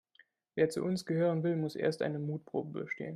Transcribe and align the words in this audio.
Wer 0.55 0.71
zu 0.71 0.83
uns 0.83 1.05
gehören 1.05 1.43
will, 1.43 1.55
muss 1.55 1.75
erst 1.75 2.01
eine 2.01 2.17
Mutprobe 2.17 2.85
bestehen. 2.85 3.09